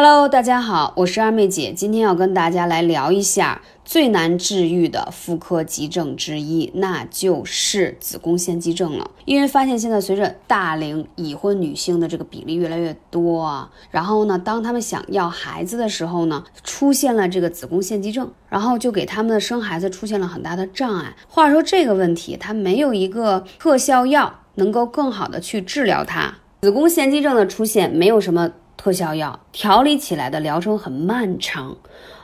[0.00, 9.10] Hello，大家好，我是二妹姐，今天要跟大家来聊一下最难治愈的妇科急症之一，那就是子宫腺肌症了。
[9.24, 21.16] 因为发现现在随着大龄已婚女性的这个比例越来越多啊，然后呢，当她们想要孩子的时候呢，出现了这个子宫腺肌症，然后就给她们的生孩子出现了很大的障碍。
[21.26, 26.32] 话说这个问题，它没有一个特效药能够更好的去治疗它。
[26.62, 28.48] 子宫腺肌症的出现没有什么。
[28.78, 31.76] 特效药调理起来的疗程很漫长，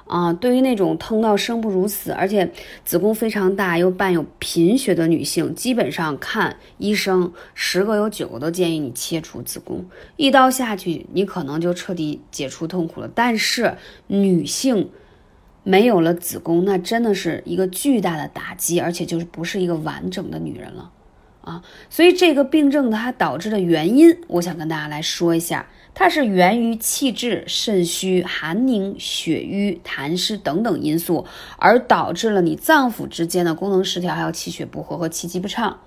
[0.06, 2.50] 啊，对于那种疼到生不如死，而且
[2.84, 9.84] 子宫非常大又伴有贫血的女性，基本上看医生十个有九个都建议你切除子宫，
[10.16, 13.10] 一刀下去你可能就彻底解除痛苦了。
[13.14, 14.88] 但是女性
[15.64, 20.90] 没有了子宫，那真的是一个巨大的打击，而且就是不是一个完整的女人了。
[21.40, 31.24] 啊，所以这个病症它导致的原因，我想跟大家来说一下，它是源于气滞、肾虚、寒凝、血瘀、痰湿等等因素，
[31.56, 35.80] 而导致了你脏腑之间的功能失调，还有气血不和和气机不畅。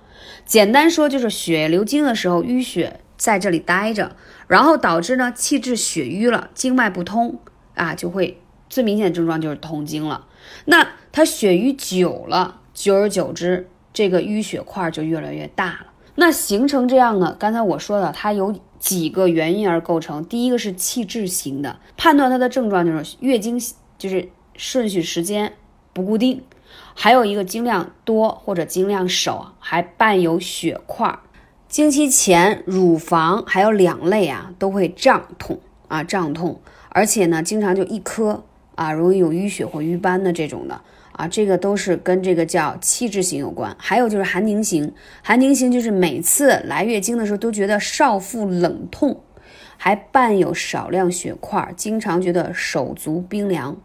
[0.46, 4.16] 简单说就是血流经的时候淤血在这里待着，
[4.48, 7.38] 然后导致呢气滞血瘀了，经脉不通
[7.76, 10.26] 啊，就会最明显的症状就是痛经了。
[10.66, 13.70] 那它血瘀久了，久而久之。
[13.94, 15.88] 这个淤血块就越来越大了。
[16.20, 17.36] 那形成这样呢？
[17.38, 20.26] 刚才我说的，它有几个原因而构成。
[20.26, 23.62] 第一个是气滞型的，判断它的症状就是月经
[24.00, 25.54] 就是顺序时间
[25.94, 26.42] 不固定，
[26.96, 31.20] 还有一个经量多或者经量少，还伴有血块。
[31.68, 36.60] 经期前乳房还有两肋啊都会胀痛啊胀痛，
[36.90, 38.44] 而且呢经常就一颗
[38.74, 40.82] 啊容易有淤血或瘀斑的这种的。
[41.18, 44.94] 啊，这个都是跟这个叫气滞型有关，还有就是寒凝型，
[45.24, 49.20] 寒凝型就是每次来月经的时候都觉得少腹冷痛，
[49.78, 53.76] 还伴有少量血块，经常觉得手足冰凉，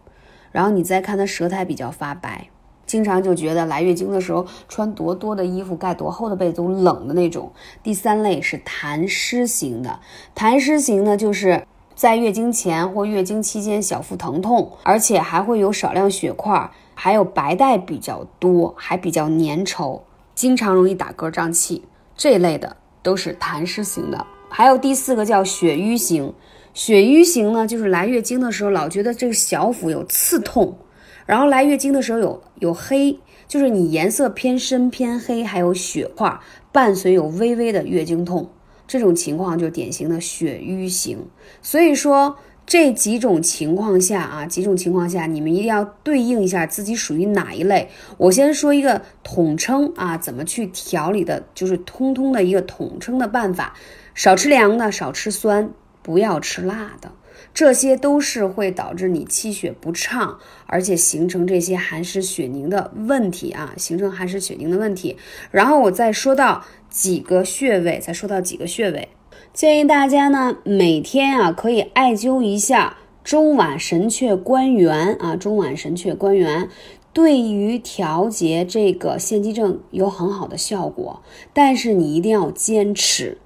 [0.52, 2.48] 然后你再看她舌苔比较发白，
[2.84, 7.51] 经常就觉得来月经的时候穿多多的衣服，盖多厚的被子都冷的那种。
[7.83, 10.01] 第三类是痰湿型的，
[10.34, 11.64] 痰湿型呢就是
[12.02, 16.68] 在月经前或月经期间小腹疼痛，而且还会有少量血块。
[16.96, 20.01] 还有白带比较多，还比较粘稠，
[20.35, 21.85] 经常容易打嗝胀气，
[22.17, 24.27] 这类的都是痰湿型的。
[24.48, 26.35] 还有第四个叫血瘀型，
[26.74, 30.77] 血瘀型呢，就是来月经的时候老觉得这个小腹有刺痛，
[31.24, 36.36] 然后来月经的时候有有黑，就是你颜色偏深偏黑，还有血块，
[36.73, 38.48] 伴随有微微的月经痛，
[38.92, 41.19] 这种情况就典型的血瘀型。
[41.63, 42.36] 所以说。
[42.64, 47.89] 这几种情况下啊，几种情况下，你们一定要对应一下自己属于哪一类。
[48.17, 53.75] 我先说一个统称啊，怎么去调理的，就是通通的一个统称的办法：
[54.14, 55.70] 少吃凉的，少吃酸，
[56.02, 57.11] 不要吃辣的，
[57.55, 65.17] 这些都是会导致你气血不畅，而且形成这些寒湿血凝的问题啊，形成寒湿血凝的问题。
[65.51, 69.08] 然后我再说到几个穴位，再说到几个穴位。
[69.52, 76.70] 建议大家呢，每天啊可以艾灸一下中脘神阙关元啊，中脘神阙关元
[77.13, 81.23] 对于调节这个腺肌症有很好的效果。
[81.52, 83.36] 但是你一定要坚持，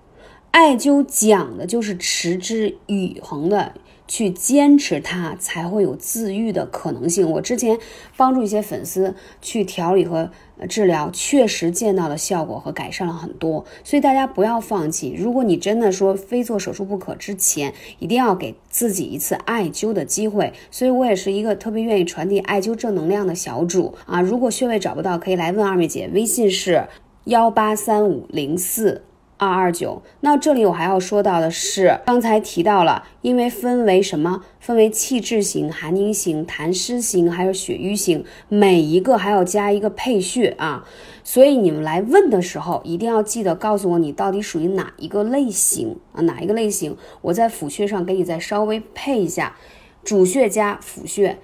[0.52, 3.74] 艾灸讲的就是持之以恒的。
[4.08, 7.30] 去坚持它，才会有自愈的可能性。
[7.30, 7.78] 我之前
[8.16, 10.30] 帮助一些粉丝去调理和
[10.68, 13.64] 治疗，确实见到了效果和改善了很多。
[13.84, 15.14] 所以大家不要放弃。
[15.16, 20.52] 如果你真的说非做手术不可，之前一定要给自己一次艾灸的机会。
[20.70, 24.20] 所以我也是一个特别愿意传递艾灸正能量的小主啊。
[24.20, 26.86] 如果穴位找不到，可以来问二妹姐，微信是
[27.24, 29.02] 幺八三五零四。
[29.38, 34.42] 二二九，那这里我还要说到的是，刚才提到了，因为分为什么？
[34.58, 40.86] 分为气滞型、寒凝型、痰湿型，还有血瘀型，每一个还要加一个配穴啊。
[41.22, 46.22] 所以你们来问的时候，一定要记得告诉我你到底属于哪一个类型啊？
[46.22, 46.96] 哪一个类型？
[47.20, 49.54] 我在辅穴上给你再稍微配一下，
[50.02, 51.38] 主穴加辅穴，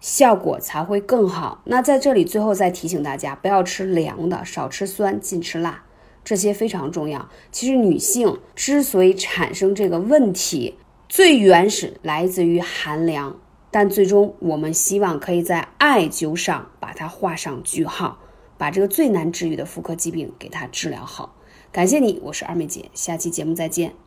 [0.00, 1.60] 效果才会更好。
[1.64, 5.82] 那在这里最后再提醒大家，不要吃凉的，少吃酸，禁吃辣。
[6.24, 7.28] 这些非常重要。
[7.52, 10.76] 其实女性之所以产生这个问题，
[11.08, 13.38] 最原始来自于寒凉，
[13.70, 18.18] 但最终我们希望可以在艾灸上把它画上句号，
[18.56, 21.36] 把这个最难治愈的妇科疾病给它治疗好。
[21.70, 24.03] 感谢你，我是二妹姐，下期节目再见。